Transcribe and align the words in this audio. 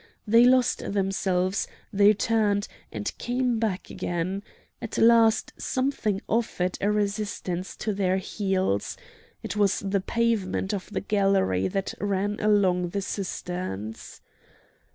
They 0.25 0.45
lost 0.45 0.79
themselves; 0.79 1.67
they 1.93 2.11
turned, 2.15 2.67
and 2.91 3.15
came 3.19 3.59
back 3.59 3.91
again. 3.91 4.41
At 4.81 4.97
last 4.97 5.53
something 5.59 6.21
offered 6.27 6.75
a 6.81 6.91
resistance 6.91 7.75
to 7.75 7.93
their 7.93 8.17
heels. 8.17 8.97
It 9.43 9.55
was 9.55 9.77
the 9.77 10.01
pavement 10.01 10.73
of 10.73 10.89
the 10.91 11.01
gallery 11.01 11.67
that 11.67 11.93
ran 11.99 12.39
along 12.39 12.89
the 12.89 13.01
cisterns. 13.03 14.21